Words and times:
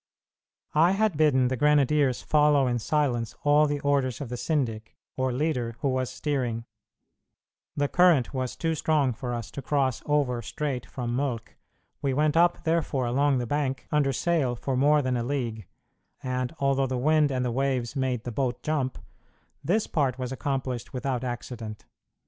I 0.73 0.93
had 0.93 1.15
bidden 1.15 1.49
the 1.49 1.55
grenadiers 1.55 2.23
follow 2.23 2.65
in 2.65 2.79
silence 2.79 3.35
all 3.43 3.67
the 3.67 3.79
orders 3.81 4.19
of 4.19 4.29
the 4.29 4.35
syndic, 4.35 4.95
or 5.15 5.31
leader, 5.31 5.75
who 5.81 5.89
was 5.89 6.09
steering; 6.09 6.65
the 7.77 7.87
current 7.87 8.33
was 8.33 8.55
too 8.55 8.73
strong 8.73 9.13
for 9.13 9.31
us 9.31 9.51
to 9.51 9.61
cross 9.61 10.01
over 10.07 10.41
straight 10.41 10.87
from 10.87 11.15
Mölk: 11.15 11.49
we 12.01 12.15
went 12.15 12.35
up, 12.35 12.63
therefore, 12.63 13.05
along 13.05 13.37
the 13.37 13.45
bank 13.45 13.85
under 13.91 14.11
sail 14.11 14.55
for 14.55 14.75
more 14.75 15.03
than 15.03 15.15
a 15.15 15.23
league, 15.23 15.67
and 16.23 16.51
although 16.57 16.87
the 16.87 16.97
wind 16.97 17.29
and 17.29 17.45
the 17.45 17.51
waves 17.51 17.95
made 17.95 18.23
the 18.23 18.31
boat 18.31 18.63
jump, 18.63 18.97
this 19.63 19.85
part 19.85 20.17
was 20.17 20.31
accomplished 20.31 20.93
without 20.93 21.23
accident. 21.23 21.85